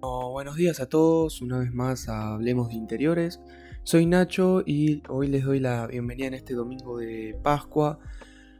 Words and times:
buenos 0.00 0.56
días 0.56 0.80
a 0.80 0.88
todos, 0.88 1.42
una 1.42 1.58
vez 1.58 1.72
más 1.72 2.08
Hablemos 2.08 2.68
de 2.68 2.74
Interiores. 2.74 3.40
Soy 3.82 4.06
Nacho 4.06 4.62
y 4.64 5.02
hoy 5.08 5.26
les 5.26 5.44
doy 5.44 5.58
la 5.58 5.86
bienvenida 5.88 6.28
en 6.28 6.34
este 6.34 6.54
domingo 6.54 6.98
de 6.98 7.36
Pascua 7.42 7.98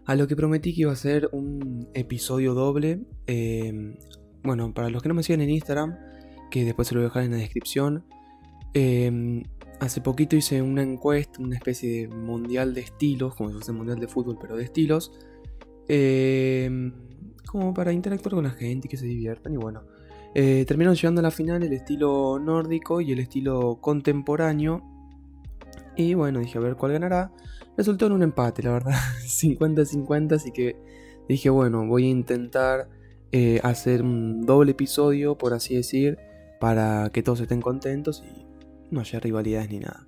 a 0.06 0.16
lo 0.16 0.26
que 0.26 0.34
prometí 0.34 0.74
que 0.74 0.80
iba 0.82 0.92
a 0.92 0.96
ser 0.96 1.28
un 1.32 1.88
episodio 1.94 2.54
doble. 2.54 3.04
Em, 3.26 3.96
bueno, 4.42 4.74
para 4.74 4.90
los 4.90 5.02
que 5.02 5.08
no 5.08 5.14
me 5.14 5.22
siguen 5.22 5.42
en 5.42 5.50
Instagram, 5.50 5.96
que 6.50 6.64
después 6.64 6.88
se 6.88 6.94
lo 6.94 7.00
voy 7.00 7.06
a 7.06 7.08
dejar 7.10 7.22
en 7.24 7.30
la 7.32 7.36
descripción, 7.36 8.04
em, 8.74 9.44
hace 9.80 10.00
poquito 10.00 10.34
hice 10.34 10.62
una 10.62 10.82
encuesta, 10.82 11.40
una 11.40 11.54
especie 11.54 12.08
de 12.08 12.08
mundial 12.08 12.74
de 12.74 12.80
estilos, 12.80 13.36
como 13.36 13.50
si 13.50 13.54
fuese 13.54 13.72
mundial 13.72 14.00
de 14.00 14.08
fútbol, 14.08 14.38
pero 14.40 14.56
de 14.56 14.64
estilos, 14.64 15.12
em, 15.86 16.92
como 17.46 17.72
para 17.72 17.92
interactuar 17.92 18.34
con 18.34 18.44
la 18.44 18.50
gente 18.50 18.88
y 18.88 18.90
que 18.90 18.96
se 18.96 19.06
diviertan 19.06 19.54
y 19.54 19.56
bueno. 19.58 19.97
Eh, 20.34 20.64
terminaron 20.66 20.94
llegando 20.94 21.20
a 21.20 21.22
la 21.22 21.30
final 21.30 21.62
el 21.62 21.72
estilo 21.72 22.38
nórdico 22.38 23.00
y 23.00 23.12
el 23.12 23.18
estilo 23.18 23.78
contemporáneo. 23.80 24.82
Y 25.96 26.14
bueno, 26.14 26.40
dije 26.40 26.58
a 26.58 26.60
ver 26.60 26.76
cuál 26.76 26.92
ganará. 26.92 27.32
Resultó 27.76 28.06
en 28.06 28.12
un 28.12 28.22
empate, 28.22 28.62
la 28.62 28.72
verdad. 28.72 28.94
50-50, 29.24 30.34
así 30.34 30.52
que 30.52 30.76
dije, 31.28 31.50
bueno, 31.50 31.86
voy 31.86 32.06
a 32.06 32.10
intentar 32.10 32.88
eh, 33.32 33.60
hacer 33.62 34.02
un 34.02 34.46
doble 34.46 34.72
episodio, 34.72 35.36
por 35.36 35.52
así 35.52 35.76
decir, 35.76 36.18
para 36.60 37.10
que 37.10 37.22
todos 37.22 37.40
estén 37.40 37.60
contentos 37.60 38.24
y 38.24 38.46
no 38.90 39.00
haya 39.00 39.20
rivalidades 39.20 39.70
ni 39.70 39.80
nada. 39.80 40.07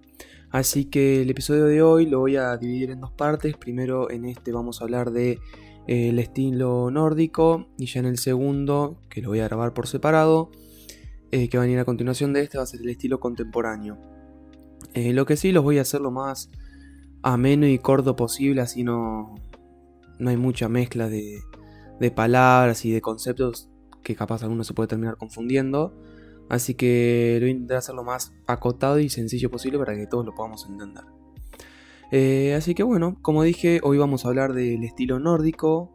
Así 0.51 0.87
que 0.87 1.23
el 1.23 1.31
episodio 1.31 1.65
de 1.67 1.83
hoy 1.83 2.06
lo 2.06 2.19
voy 2.19 2.37
a 2.37 2.56
dividir 2.56 2.91
en 2.91 3.01
dos 3.01 3.12
partes. 3.12 3.56
Primero 3.56 4.11
en 4.11 4.25
este 4.25 4.53
vamos 4.53 4.81
a 4.81 4.84
hablar 4.84 5.12
de 5.12 5.39
el 5.87 6.19
estilo 6.19 6.91
nórdico 6.91 7.67
y 7.79 7.87
ya 7.87 8.01
en 8.01 8.07
el 8.07 8.19
segundo, 8.19 9.01
que 9.09 9.23
lo 9.23 9.29
voy 9.29 9.41
a 9.41 9.48
grabar 9.48 9.75
por 9.75 9.87
separado, 9.87 10.51
eh, 11.31 11.48
que 11.48 11.57
va 11.57 11.65
a 11.65 11.67
venir 11.67 11.79
a 11.79 11.84
continuación 11.84 12.33
de 12.33 12.42
este, 12.42 12.59
va 12.59 12.65
a 12.65 12.67
ser 12.67 12.81
el 12.81 12.89
estilo 12.89 13.20
contemporáneo. 13.20 13.98
Eh, 14.95 15.12
lo 15.12 15.25
que 15.27 15.37
sí 15.37 15.53
los 15.53 15.62
voy 15.62 15.79
a 15.79 15.83
hacer 15.83 16.01
lo 16.01 16.11
más 16.11 16.51
ameno 17.23 17.67
y 17.67 17.79
corto 17.79 18.17
posible, 18.17 18.61
así 18.61 18.83
no, 18.83 19.35
no 20.19 20.31
hay 20.31 20.37
mucha 20.37 20.69
mezcla 20.69 21.09
de, 21.09 21.41
de 22.01 22.11
palabras 22.11 22.85
y 22.85 22.91
de 22.91 23.01
conceptos 23.01 23.69
que 24.03 24.17
capaz 24.17 24.42
alguno 24.42 24.64
se 24.64 24.75
puede 24.75 24.89
terminar 24.89 25.17
confundiendo. 25.17 25.95
Así 26.51 26.75
que 26.75 27.37
lo 27.39 27.45
voy 27.45 27.51
a 27.51 27.53
intentar 27.53 27.77
hacer 27.79 27.95
lo 27.95 28.03
más 28.03 28.33
acotado 28.47 28.98
y 28.98 29.09
sencillo 29.09 29.51
posible 29.51 29.79
para 29.79 29.95
que 29.95 30.06
todos 30.06 30.27
lo 30.27 30.34
podamos 30.34 30.67
entender. 30.69 31.05
Eh, 32.11 32.55
así 32.55 32.75
que 32.75 32.83
bueno, 32.83 33.17
como 33.23 33.45
dije, 33.45 33.79
hoy 33.84 33.98
vamos 33.98 34.25
a 34.25 34.29
hablar 34.29 34.53
del 34.53 34.83
estilo 34.83 35.20
nórdico, 35.20 35.92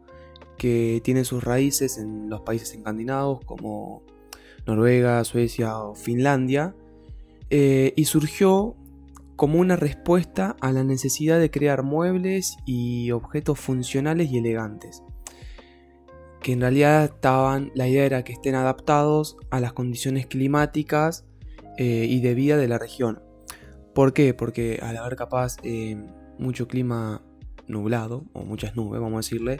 que 0.57 1.01
tiene 1.03 1.25
sus 1.25 1.43
raíces 1.43 1.97
en 1.97 2.29
los 2.29 2.41
países 2.41 2.73
escandinavos 2.73 3.43
como 3.43 4.01
Noruega, 4.65 5.21
Suecia 5.25 5.77
o 5.77 5.93
Finlandia, 5.93 6.73
eh, 7.49 7.91
y 7.97 8.05
surgió 8.05 8.77
como 9.35 9.59
una 9.59 9.75
respuesta 9.75 10.55
a 10.61 10.71
la 10.71 10.85
necesidad 10.85 11.37
de 11.37 11.51
crear 11.51 11.83
muebles 11.83 12.55
y 12.65 13.11
objetos 13.11 13.59
funcionales 13.59 14.31
y 14.31 14.37
elegantes. 14.37 15.03
Que 16.45 16.53
en 16.53 16.61
realidad 16.61 17.05
estaban, 17.05 17.71
la 17.73 17.87
idea 17.87 18.05
era 18.05 18.23
que 18.23 18.31
estén 18.31 18.53
adaptados 18.53 19.35
a 19.49 19.59
las 19.59 19.73
condiciones 19.73 20.27
climáticas 20.27 21.25
eh, 21.79 22.05
y 22.07 22.21
de 22.21 22.35
vida 22.35 22.55
de 22.55 22.67
la 22.67 22.77
región. 22.77 23.19
¿Por 23.95 24.13
qué? 24.13 24.35
Porque 24.35 24.77
al 24.83 24.95
haber 24.97 25.15
capaz 25.15 25.57
eh, 25.63 25.97
mucho 26.37 26.67
clima 26.67 27.23
nublado, 27.65 28.25
o 28.33 28.43
muchas 28.45 28.75
nubes, 28.75 29.01
vamos 29.01 29.15
a 29.15 29.27
decirle, 29.27 29.59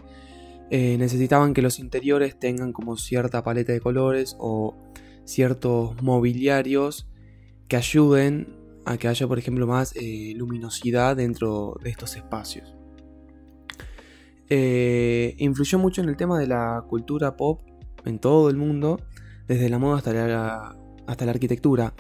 eh, 0.70 0.96
necesitaban 1.00 1.56
que 1.56 1.64
los 1.64 1.80
interiores 1.80 2.38
tengan 2.38 2.72
como 2.72 2.98
cierta 2.98 3.44
paleta 3.44 3.74
de 3.74 3.80
colores 3.80 4.36
o 4.38 4.78
ciertos 5.24 6.00
mobiliarios 6.04 7.10
que 7.68 7.78
ayuden 7.78 8.60
a 8.86 8.98
que 8.98 9.08
haya, 9.08 9.28
por 9.28 9.40
ejemplo, 9.40 9.66
más 9.66 9.96
luminosidad 10.36 11.16
dentro 11.16 11.80
de 11.82 11.90
estos 11.90 12.16
espacios. 12.16 12.76
Influyó 14.50 15.80
mucho 15.80 16.02
en 16.02 16.10
el 16.10 16.18
tema 16.18 16.40
de 16.40 16.48
la 16.48 16.84
cultura 16.88 17.36
pop 17.36 17.62
en 18.06 18.20
todo 18.20 18.50
el 18.50 18.58
mundo, 18.58 19.00
desde 19.48 19.70
la 19.70 19.80
moda 19.80 19.98
hasta 19.98 20.14
la, 20.14 20.78
hasta 21.08 21.26
la 21.26 21.32
arquitectura. 21.32 21.94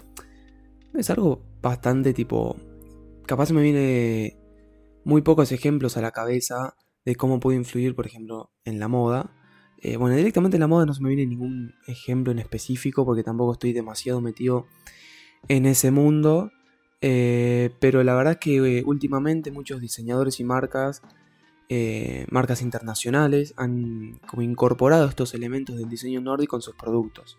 Es 0.93 1.09
algo 1.09 1.41
bastante 1.61 2.13
tipo... 2.13 2.55
Capaz 3.25 3.51
me 3.51 3.63
viene 3.63 4.37
muy 5.03 5.21
pocos 5.21 5.51
ejemplos 5.51 5.97
a 5.97 6.01
la 6.01 6.11
cabeza 6.11 6.75
de 7.05 7.15
cómo 7.15 7.39
puede 7.39 7.57
influir, 7.57 7.95
por 7.95 8.07
ejemplo, 8.07 8.51
en 8.65 8.79
la 8.79 8.87
moda. 8.87 9.31
Eh, 9.81 9.97
bueno, 9.97 10.15
directamente 10.15 10.57
en 10.57 10.61
la 10.61 10.67
moda 10.67 10.85
no 10.85 10.93
se 10.93 11.01
me 11.01 11.09
viene 11.09 11.27
ningún 11.27 11.73
ejemplo 11.87 12.31
en 12.31 12.39
específico 12.39 13.05
porque 13.05 13.23
tampoco 13.23 13.53
estoy 13.53 13.73
demasiado 13.73 14.21
metido 14.21 14.65
en 15.47 15.65
ese 15.65 15.91
mundo. 15.91 16.51
Eh, 17.01 17.71
pero 17.79 18.03
la 18.03 18.15
verdad 18.15 18.33
es 18.33 18.39
que 18.39 18.79
eh, 18.79 18.83
últimamente 18.85 19.51
muchos 19.51 19.79
diseñadores 19.79 20.39
y 20.39 20.43
marcas, 20.43 21.03
marcas 22.29 22.61
internacionales, 22.61 23.53
han 23.57 24.19
como 24.27 24.41
incorporado 24.41 25.07
estos 25.07 25.33
elementos 25.33 25.77
del 25.77 25.89
diseño 25.89 26.21
nórdico 26.21 26.55
en 26.55 26.61
sus 26.61 26.75
productos. 26.75 27.37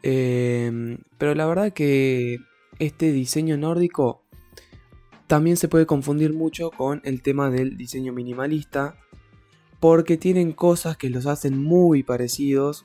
pero 0.00 1.34
la 1.34 1.46
verdad 1.46 1.72
que 1.72 2.38
este 2.78 3.12
diseño 3.12 3.56
nórdico 3.56 4.24
también 5.26 5.56
se 5.56 5.68
puede 5.68 5.86
confundir 5.86 6.32
mucho 6.32 6.70
con 6.70 7.00
el 7.04 7.22
tema 7.22 7.50
del 7.50 7.76
diseño 7.76 8.12
minimalista, 8.12 8.96
porque 9.80 10.16
tienen 10.16 10.52
cosas 10.52 10.96
que 10.96 11.10
los 11.10 11.26
hacen 11.26 11.62
muy 11.62 12.02
parecidos, 12.02 12.84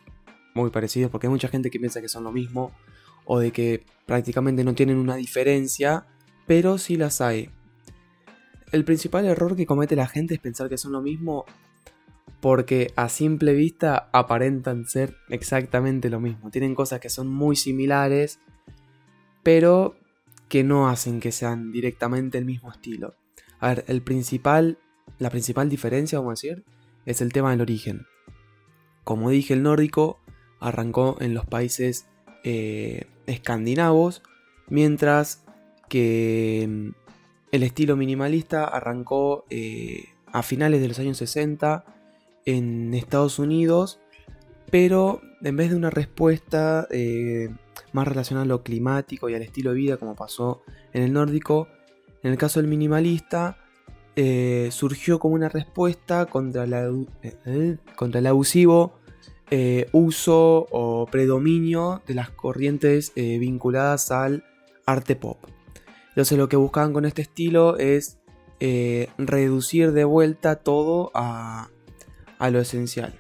muy 0.54 0.70
parecidos, 0.70 1.12
porque 1.12 1.28
hay 1.28 1.32
mucha 1.32 1.48
gente 1.48 1.70
que 1.70 1.80
piensa 1.80 2.02
que 2.02 2.10
son 2.10 2.24
lo 2.24 2.32
mismo, 2.32 2.72
o 3.26 3.40
de 3.40 3.52
que 3.52 3.86
prácticamente 4.06 4.64
no 4.64 4.74
tienen 4.74 4.98
una 4.98 5.16
diferencia, 5.16 6.08
pero 6.48 6.78
sí 6.78 6.96
las 6.96 7.22
hay. 7.22 7.52
El 8.72 8.86
principal 8.86 9.26
error 9.26 9.56
que 9.56 9.66
comete 9.66 9.96
la 9.96 10.08
gente 10.08 10.36
es 10.36 10.40
pensar 10.40 10.70
que 10.70 10.78
son 10.78 10.92
lo 10.92 11.02
mismo 11.02 11.46
porque 12.40 12.94
a 12.96 13.10
simple 13.10 13.54
vista 13.54 14.10
aparentan 14.14 14.86
ser 14.86 15.16
exactamente 15.30 16.10
lo 16.10 16.20
mismo. 16.20 16.52
Tienen 16.52 16.76
cosas 16.76 17.00
que 17.00 17.10
son 17.10 17.28
muy 17.28 17.56
similares, 17.56 18.40
pero 19.44 19.98
que 20.48 20.64
no 20.64 20.90
hacen 20.90 21.20
que 21.20 21.32
sean 21.32 21.72
directamente 21.72 22.38
el 22.38 22.46
mismo 22.46 22.72
estilo. 22.72 23.16
A 23.60 23.70
ver, 23.70 23.86
el 23.88 24.02
principal, 24.02 24.78
la 25.18 25.30
principal 25.30 25.70
diferencia, 25.70 26.20
vamos 26.20 26.32
a 26.32 26.48
decir, 26.48 26.64
es 27.06 27.22
el 27.22 27.34
tema 27.34 27.52
del 27.52 27.62
origen. 27.62 28.06
Como 29.04 29.30
dije, 29.30 29.54
el 29.54 29.64
nórdico 29.64 30.20
arrancó 30.60 31.18
en 31.20 31.34
los 31.34 31.46
países 31.46 32.08
eh, 32.44 33.08
escandinavos, 33.26 34.22
mientras 34.70 35.44
que 35.90 36.68
mm, 36.70 37.09
el 37.52 37.64
estilo 37.64 37.96
minimalista 37.96 38.66
arrancó 38.66 39.46
eh, 39.50 40.10
a 40.28 40.44
finales 40.44 40.82
de 40.82 40.88
los 40.88 41.00
años 41.00 41.18
60 41.18 41.84
en 42.46 42.94
Estados 42.94 43.40
Unidos, 43.40 44.00
pero 44.70 45.22
en 45.42 45.56
vez 45.56 45.72
de 45.72 45.76
una 45.76 45.90
respuesta 45.90 46.88
eh, 46.92 47.50
más 47.92 48.08
relacionado 48.08 48.44
a 48.44 48.48
lo 48.48 48.64
climático 48.64 49.30
y 49.30 49.36
al 49.36 49.42
estilo 49.42 49.72
de 49.72 49.78
vida, 49.78 49.98
como 49.98 50.16
pasó 50.16 50.62
en 50.94 51.04
el 51.04 51.14
nórdico. 51.14 51.68
En 52.22 52.32
el 52.32 52.38
caso 52.38 52.60
del 52.60 52.70
minimalista, 52.70 53.58
eh, 54.16 54.70
surgió 54.72 55.20
como 55.20 55.36
una 55.36 55.50
respuesta 55.50 56.26
contra, 56.26 56.68
contra 57.96 58.20
el 58.20 58.28
abusivo 58.28 59.00
uso 59.94 60.68
o 60.70 61.08
predominio 61.08 62.04
de 62.06 62.14
las 62.14 62.30
corrientes 62.30 63.14
vinculadas 63.16 64.12
al 64.12 64.44
arte 64.86 65.16
pop. 65.16 65.40
Entonces 66.10 66.38
lo 66.38 66.50
que 66.50 66.58
buscaban 66.58 66.94
con 66.94 67.06
este 67.06 67.22
estilo 67.22 67.78
es 67.78 68.20
reducir 69.18 69.94
de 69.94 70.04
vuelta 70.04 70.58
todo 70.58 71.12
a 71.14 71.70
lo 72.52 72.60
esencial. 72.60 73.14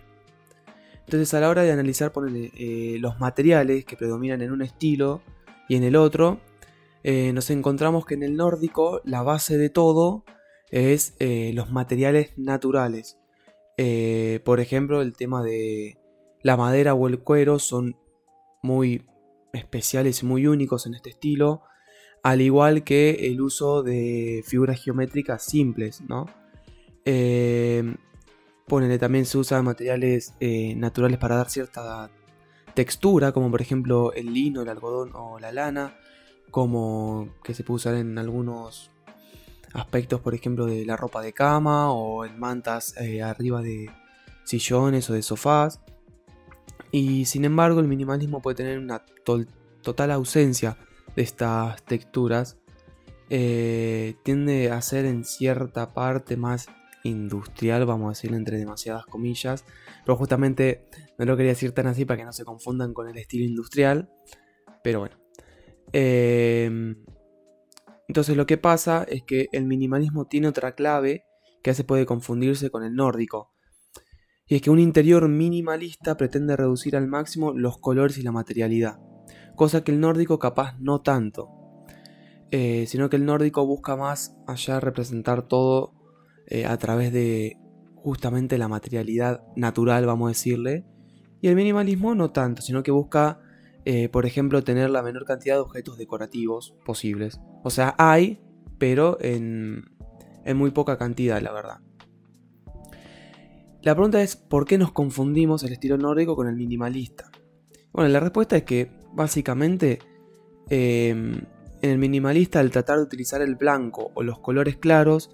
Entonces 1.09 1.33
a 1.33 1.39
la 1.39 1.49
hora 1.49 1.63
de 1.63 1.71
analizar 1.71 2.13
eh, 2.35 2.97
los 2.99 3.19
materiales 3.19 3.83
que 3.83 3.97
predominan 3.97 4.43
en 4.43 4.51
un 4.51 4.61
estilo 4.61 5.23
y 5.67 5.75
en 5.75 5.81
el 5.81 5.95
otro, 5.95 6.39
eh, 7.03 7.33
nos 7.33 7.49
encontramos 7.49 8.05
que 8.05 8.13
en 8.13 8.21
el 8.21 8.35
nórdico 8.35 9.01
la 9.05 9.23
base 9.23 9.57
de 9.57 9.71
todo 9.71 10.23
es 10.69 11.15
eh, 11.17 11.49
los 11.55 11.71
materiales 11.71 12.37
naturales. 12.37 13.17
por 14.45 14.59
ejemplo, 14.59 15.01
el 15.01 15.13
tema 15.13 15.41
de 15.41 15.97
la 16.43 16.57
madera 16.57 16.93
o 16.93 17.07
el 17.07 17.17
cuero 17.23 17.57
son 17.57 17.97
muy 18.61 19.07
especiales 19.51 20.21
y 20.21 20.27
muy 20.27 20.45
únicos 20.45 20.85
en 20.85 20.93
este 20.93 21.09
estilo, 21.09 21.63
al 22.23 22.41
igual 22.41 22.83
que 22.83 23.27
el 23.27 23.41
uso 23.41 23.83
de 23.83 24.43
figuras 24.45 24.83
geométricas 24.83 25.43
simples, 25.43 26.01
¿no? 26.01 26.27
Ponele, 28.69 28.99
también 28.99 29.25
se 29.25 29.39
usan 29.39 29.65
materiales 29.65 30.35
eh, 30.39 30.75
naturales 30.75 31.17
para 31.17 31.35
dar 31.35 31.49
cierta 31.49 32.11
textura, 32.75 33.31
como 33.31 33.49
por 33.49 33.61
ejemplo 33.61 34.13
el 34.13 34.31
lino, 34.31 34.61
el 34.61 34.69
algodón 34.69 35.09
o 35.15 35.39
la 35.39 35.51
lana, 35.51 35.97
como 36.51 37.29
que 37.43 37.55
se 37.55 37.63
puede 37.63 37.77
usar 37.77 37.95
en 37.95 38.19
algunos 38.19 38.91
aspectos, 39.73 40.21
por 40.21 40.35
ejemplo, 40.35 40.67
de 40.67 40.85
la 40.85 40.95
ropa 40.95 41.23
de 41.23 41.33
cama 41.33 41.91
o 41.91 42.25
en 42.25 42.39
mantas 42.39 42.95
eh, 42.97 43.23
arriba 43.23 43.63
de 43.63 43.89
sillones 44.43 45.09
o 45.09 45.13
de 45.13 45.23
sofás. 45.23 45.81
Y 46.91 47.25
sin 47.25 47.45
embargo, 47.45 47.79
el 47.79 47.87
minimalismo 47.87 48.39
puede 48.39 48.57
tener 48.57 48.77
una 48.77 49.03
total 49.81 50.11
ausencia 50.11 50.77
de 51.15 51.21
estas 51.21 51.83
texturas. 51.83 52.57
Eh, 53.29 54.15
tiende 54.23 54.71
a 54.71 54.81
ser 54.81 55.05
en 55.05 55.23
cierta 55.23 55.93
parte 55.93 56.35
más 56.35 56.67
industrial, 57.03 57.85
vamos 57.85 58.07
a 58.07 58.09
decir 58.09 58.33
entre 58.33 58.57
demasiadas 58.57 59.05
comillas. 59.05 59.65
Pero 60.05 60.15
justamente 60.17 60.85
no 61.17 61.25
lo 61.25 61.37
quería 61.37 61.51
decir 61.51 61.71
tan 61.71 61.87
así 61.87 62.05
para 62.05 62.17
que 62.17 62.25
no 62.25 62.33
se 62.33 62.45
confundan 62.45 62.93
con 62.93 63.07
el 63.07 63.17
estilo 63.17 63.45
industrial. 63.45 64.09
Pero 64.83 64.99
bueno. 64.99 65.17
Em, 65.91 67.03
entonces 68.07 68.37
lo 68.37 68.45
que 68.45 68.57
pasa 68.57 69.05
es 69.07 69.23
que 69.23 69.49
el 69.51 69.65
minimalismo 69.65 70.25
tiene 70.25 70.47
otra 70.47 70.73
clave 70.75 71.23
que 71.63 71.71
hace 71.71 71.83
puede 71.83 72.05
confundirse 72.05 72.69
con 72.69 72.83
el 72.83 72.95
nórdico. 72.95 73.53
Y 74.47 74.55
es 74.55 74.61
que 74.61 74.71
un 74.71 74.79
interior 74.79 75.27
minimalista 75.27 76.17
pretende 76.17 76.55
reducir 76.55 76.95
al 76.95 77.07
máximo 77.07 77.53
los 77.53 77.77
colores 77.77 78.17
y 78.17 78.23
la 78.23 78.31
materialidad, 78.31 78.99
cosa 79.59 79.83
que 79.83 79.91
el 79.91 79.99
nórdico 79.99 80.39
capaz 80.39 80.79
no 80.79 81.01
tanto, 81.01 81.49
eh, 82.49 82.85
sino 82.87 83.09
que 83.09 83.17
el 83.17 83.25
nórdico 83.25 83.65
busca 83.65 83.97
más 83.97 84.37
allá 84.47 84.79
representar 84.79 85.49
todo 85.49 85.91
eh, 86.47 86.65
a 86.65 86.77
través 86.77 87.11
de 87.11 87.57
justamente 87.97 88.57
la 88.57 88.69
materialidad 88.69 89.43
natural, 89.57 90.05
vamos 90.05 90.27
a 90.27 90.29
decirle, 90.29 90.85
y 91.41 91.49
el 91.49 91.57
minimalismo 91.57 92.15
no 92.15 92.31
tanto, 92.31 92.61
sino 92.61 92.83
que 92.83 92.91
busca, 92.91 93.41
eh, 93.83 94.07
por 94.07 94.25
ejemplo, 94.25 94.63
tener 94.63 94.91
la 94.91 95.03
menor 95.03 95.25
cantidad 95.25 95.55
de 95.55 95.61
objetos 95.61 95.97
decorativos 95.97 96.73
posibles. 96.85 97.41
O 97.61 97.69
sea, 97.69 97.95
hay, 97.97 98.41
pero 98.77 99.17
en, 99.19 99.83
en 100.45 100.55
muy 100.55 100.71
poca 100.71 100.97
cantidad, 100.97 101.41
la 101.41 101.51
verdad. 101.51 101.79
La 103.81 103.93
pregunta 103.93 104.21
es, 104.21 104.37
¿por 104.37 104.63
qué 104.63 104.77
nos 104.77 104.93
confundimos 104.93 105.63
el 105.63 105.73
estilo 105.73 105.97
nórdico 105.97 106.37
con 106.37 106.47
el 106.47 106.55
minimalista? 106.55 107.29
Bueno, 107.91 108.07
la 108.07 108.21
respuesta 108.21 108.55
es 108.55 108.63
que, 108.63 108.98
básicamente, 109.13 109.99
em, 110.69 111.41
en 111.81 111.89
el 111.89 111.97
minimalista, 111.97 112.59
al 112.59 112.71
tratar 112.71 112.97
de 112.97 113.03
utilizar 113.03 113.41
el 113.41 113.55
blanco 113.55 114.11
o 114.13 114.23
los 114.23 114.39
colores 114.39 114.77
claros, 114.77 115.29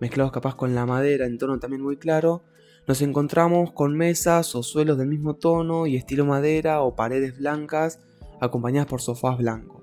mezclados 0.00 0.32
capaz 0.32 0.54
con 0.54 0.74
la 0.74 0.86
madera 0.86 1.26
en 1.26 1.38
tono 1.38 1.58
también 1.58 1.82
muy 1.82 1.96
claro, 1.96 2.44
nos 2.86 3.02
encontramos 3.02 3.72
con 3.72 3.96
mesas 3.96 4.54
o 4.54 4.62
suelos 4.62 4.98
del 4.98 5.08
mismo 5.08 5.36
tono 5.36 5.86
y 5.86 5.96
estilo 5.96 6.24
madera 6.24 6.82
o 6.82 6.96
paredes 6.96 7.38
blancas 7.38 8.00
acompañadas 8.40 8.88
por 8.88 9.00
sofás 9.00 9.38
blancos. 9.38 9.80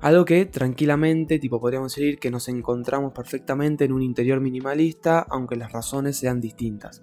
Algo 0.00 0.24
que 0.24 0.44
tranquilamente, 0.44 1.38
tipo 1.38 1.58
podríamos 1.58 1.94
decir 1.94 2.18
que 2.18 2.30
nos 2.30 2.48
encontramos 2.48 3.12
perfectamente 3.12 3.84
en 3.84 3.92
un 3.92 4.02
interior 4.02 4.40
minimalista, 4.40 5.20
aunque 5.20 5.56
las 5.56 5.72
razones 5.72 6.18
sean 6.18 6.40
distintas. 6.40 7.02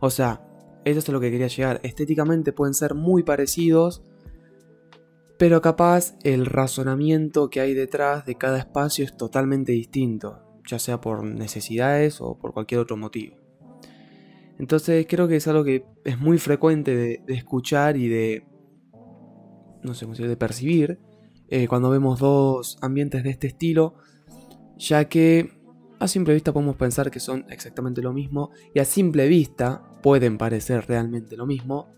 O 0.00 0.10
sea, 0.10 0.42
eso 0.84 0.98
es 0.98 1.08
a 1.08 1.12
lo 1.12 1.20
que 1.20 1.30
quería 1.30 1.48
llegar. 1.48 1.80
Estéticamente 1.82 2.52
pueden 2.52 2.74
ser 2.74 2.94
muy 2.94 3.22
parecidos, 3.22 4.02
pero 5.38 5.62
capaz 5.62 6.16
el 6.24 6.46
razonamiento 6.46 7.48
que 7.48 7.60
hay 7.60 7.72
detrás 7.72 8.26
de 8.26 8.34
cada 8.34 8.58
espacio 8.58 9.04
es 9.04 9.16
totalmente 9.16 9.72
distinto, 9.72 10.42
ya 10.66 10.78
sea 10.78 11.00
por 11.00 11.24
necesidades 11.24 12.20
o 12.20 12.36
por 12.38 12.52
cualquier 12.52 12.80
otro 12.80 12.96
motivo. 12.96 13.36
Entonces 14.58 15.06
creo 15.08 15.28
que 15.28 15.36
es 15.36 15.46
algo 15.46 15.62
que 15.62 15.84
es 16.04 16.18
muy 16.18 16.38
frecuente 16.38 16.96
de, 16.96 17.22
escuchar 17.28 17.96
y 17.96 18.08
de, 18.08 18.44
no 19.82 19.94
sé 19.94 20.06
de 20.06 20.36
percibir 20.36 20.98
eh, 21.48 21.68
cuando 21.68 21.90
vemos 21.90 22.18
dos 22.18 22.76
ambientes 22.82 23.22
de 23.22 23.30
este 23.30 23.46
estilo, 23.46 23.94
ya 24.76 25.08
que 25.08 25.52
a 26.00 26.08
simple 26.08 26.34
vista 26.34 26.52
podemos 26.52 26.76
pensar 26.76 27.10
que 27.10 27.20
son 27.20 27.46
exactamente 27.48 28.02
lo 28.02 28.12
mismo 28.12 28.50
y 28.74 28.80
a 28.80 28.84
simple 28.84 29.28
vista 29.28 29.82
pueden 30.02 30.36
parecer 30.36 30.86
realmente 30.88 31.36
lo 31.36 31.46
mismo, 31.46 31.88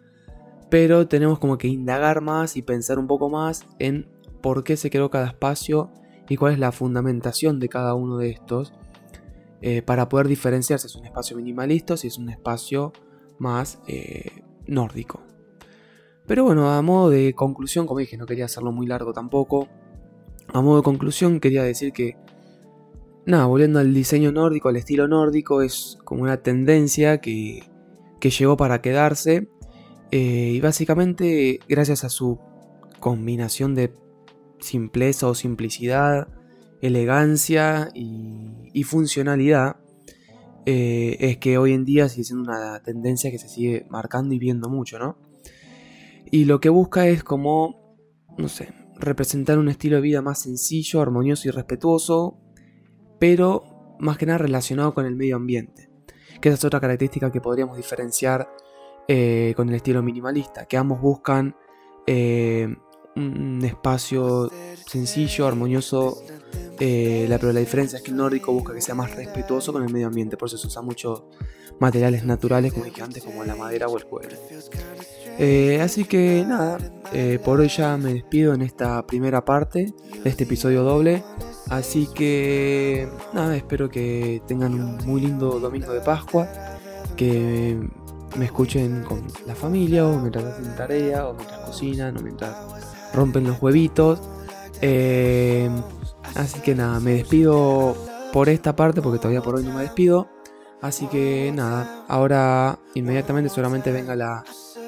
pero 0.71 1.09
tenemos 1.09 1.39
como 1.39 1.59
que 1.59 1.69
indagar 1.69 2.21
más 2.21 2.57
y 2.57 2.63
pensar 2.63 2.99
un 2.99 3.07
poco 3.07 3.29
más 3.29 3.67
en 3.79 4.09
por 4.41 4.65
qué 4.65 4.77
se 4.77 4.89
creó 4.89 5.11
cada 5.11 5.27
espacio 5.27 5.91
y 6.29 6.37
cuál 6.37 6.55
es 6.55 6.59
la 6.59 6.73
fundamentación 6.73 7.59
de 7.59 7.69
cada 7.69 7.95
uno 7.95 8.17
de 8.17 8.31
estos 8.31 8.73
eh, 9.63 9.83
para 9.83 10.09
poder 10.09 10.29
diferenciar 10.29 10.79
si 10.79 10.87
es 10.87 10.95
un 10.95 11.05
espacio 11.05 11.37
minimalista 11.37 11.95
o 11.95 11.97
si 11.97 12.07
es 12.07 12.17
un 12.17 12.31
espacio 12.31 12.93
más 13.39 13.81
eh, 13.87 14.43
nórdico. 14.67 15.21
Pero 16.27 16.45
bueno, 16.45 16.71
a 16.71 16.81
modo 16.81 17.11
de 17.11 17.35
conclusión, 17.35 17.87
como 17.87 17.99
dije, 17.99 18.17
no 18.17 18.25
quería 18.25 18.45
hacerlo 18.45 18.71
muy 18.71 18.87
largo 18.87 19.13
tampoco. 19.13 19.69
A 20.53 20.63
modo 20.63 20.77
de 20.77 20.83
conclusión, 20.83 21.41
quería 21.41 21.65
decir 21.65 21.93
que, 21.93 22.17
nada, 23.27 23.47
volviendo 23.47 23.81
al 23.81 23.93
diseño 23.93 24.31
nórdico, 24.31 24.69
al 24.69 24.77
estilo 24.77 25.09
nórdico, 25.09 25.61
es 25.61 25.99
como 26.05 26.23
una 26.23 26.39
tendencia 26.39 27.21
que, 27.21 27.65
que 28.21 28.31
llegó 28.31 28.57
para 28.57 28.81
quedarse. 28.81 29.49
Eh, 30.11 30.53
y 30.55 30.61
básicamente, 30.61 31.61
gracias 31.69 32.05
a 32.05 32.09
su 32.09 32.41
combinación 32.99 33.75
de 33.75 33.95
simpleza 34.59 35.29
o 35.29 35.35
simplicidad, 35.35 36.29
elegancia 36.81 37.91
y, 37.95 38.83
funcionalidad, 38.85 39.77
eh, 40.67 41.17
es 41.21 41.39
que 41.39 41.59
hoy 41.59 41.73
en 41.73 41.85
día 41.85 42.09
sigue 42.09 42.25
siendo 42.25 42.51
una 42.51 42.83
tendencia 42.83 43.31
que 43.31 43.39
se 43.39 43.49
sigue 43.49 43.87
marcando 43.89 44.35
y 44.35 44.39
viendo 44.39 44.69
mucho, 44.69 44.99
¿no? 44.99 45.17
Y 46.31 46.45
lo 46.45 46.61
que 46.61 46.69
busca 46.69 47.07
es 47.09 47.25
como, 47.25 47.97
no 48.37 48.49
sé, 48.49 48.73
representar 48.97 49.59
un 49.59 49.69
estilo 49.69 49.97
de 49.97 50.03
vida 50.03 50.23
más 50.23 50.43
sencillo, 50.43 51.01
armonioso 51.01 51.49
y 51.49 51.51
respetuoso, 51.51 52.39
pero 53.19 53.97
más 53.99 54.19
que 54.19 54.27
nada 54.27 54.39
relacionado 54.39 54.95
con 54.95 55.07
el 55.07 55.17
medio 55.17 55.37
ambiente. 55.37 55.91
Que 56.41 56.49
esa 56.49 56.57
es 56.57 56.65
otra 56.65 56.81
característica 56.81 57.33
que 57.33 57.41
podríamos 57.41 57.77
diferenciar 57.77 58.49
eh, 59.09 59.53
con 59.57 59.69
el 59.69 59.75
estilo 59.77 60.03
minimalista, 60.03 60.67
que 60.67 60.77
ambos 60.77 61.01
buscan 61.01 61.57
eh, 62.07 62.69
un 63.17 63.61
espacio 63.65 64.51
sencillo, 64.87 65.47
armonioso, 65.47 66.23
eh, 66.79 67.27
la, 67.29 67.39
pero 67.39 67.53
la 67.53 67.61
diferencia 67.61 67.99
es 67.99 68.03
que 68.03 68.11
el 68.11 68.17
nórdico 68.17 68.53
busca 68.53 68.73
que 68.73 68.81
sea 68.81 68.95
más 68.95 69.15
respetuoso 69.15 69.73
con 69.73 69.83
el 69.83 69.93
medio 69.93 70.07
ambiente, 70.07 70.37
por 70.37 70.49
eso 70.49 70.59
se 70.59 70.67
usa 70.67 70.83
mucho 70.83 71.29
materiales 71.79 72.25
naturales, 72.25 72.73
como 72.73 72.85
dije 72.85 73.03
como 73.25 73.45
la 73.45 73.57
madera 73.57 73.89
o 73.89 73.97
el 73.97 74.05
cuero. 74.05 74.37
Así 75.83 76.05
que 76.05 76.45
nada, 76.47 76.79
por 77.45 77.61
hoy 77.61 77.69
ya 77.69 77.97
me 77.97 78.13
despido 78.15 78.55
en 78.55 78.63
esta 78.63 79.07
primera 79.07 79.45
parte 79.45 79.95
de 80.23 80.31
este 80.31 80.45
episodio 80.45 80.83
doble. 80.83 81.23
Así 81.71 82.09
que 82.13 83.09
nada, 83.33 83.57
espero 83.57 83.89
que 83.89 84.43
tengan 84.47 84.75
un 84.75 84.99
muy 85.07 85.21
lindo 85.21 85.61
domingo 85.61 85.93
de 85.93 86.01
Pascua, 86.01 86.49
que 87.17 87.79
me 88.37 88.47
escuchen 88.47 89.03
con 89.05 89.27
la 89.47 89.55
familia 89.55 90.07
o 90.07 90.19
mientras 90.19 90.45
hacen 90.45 90.75
tarea 90.77 91.27
o 91.27 91.35
mientras 91.35 91.61
cocinan 91.61 92.17
o 92.17 92.21
mientras 92.21 92.55
rompen 93.15 93.45
los 93.45 93.61
huevitos. 93.61 94.21
Eh, 94.81 95.71
así 96.35 96.61
que 96.61 96.75
nada, 96.75 97.01
me 97.01 97.15
despido 97.15 97.97
por 98.33 98.49
esta 98.49 98.77
parte 98.77 99.03
porque 99.03 99.19
todavía 99.19 99.43
por 99.43 99.57
hoy 99.57 99.65
no 99.65 99.75
me 99.75 99.83
despido. 99.83 100.29
Así 100.81 101.07
que 101.09 101.53
nada, 101.55 102.05
ahora 102.09 102.79
inmediatamente 102.95 103.51
seguramente 103.51 103.93
venga 103.93 104.17
la 104.17 104.45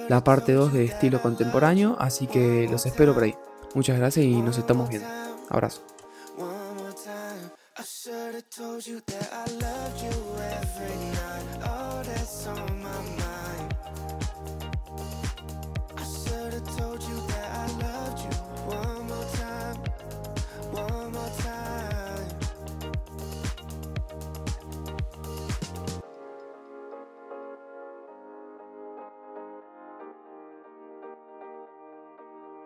la 0.09 0.25
parte 0.25 0.53
2 0.53 0.73
de 0.73 0.85
estilo 0.85 1.23
contemporáneo, 1.23 1.97
así 1.99 2.27
que 2.27 2.69
los 2.71 2.87
espero 2.87 3.15
por 3.15 3.25
ahí. 3.25 3.35
Muchas 3.75 3.99
gracias 3.99 4.27
y 4.27 4.43
nos 4.43 4.59
estamos 4.59 4.89
viendo. 4.89 5.09
Abrazo. 5.49 5.83